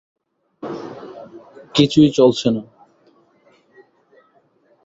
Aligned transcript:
কিছুই 1.75 2.09
চলছে 2.11 2.47
না। 2.51 2.61